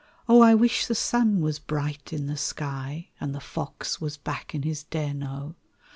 [0.27, 4.63] I WISH the sun was bright in the sky, And the fox was back in
[4.63, 5.53] his den, O!